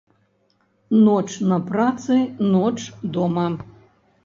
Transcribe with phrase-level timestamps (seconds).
[1.05, 2.17] Ноч на працы,
[2.55, 2.75] ноч
[3.19, 3.47] дома.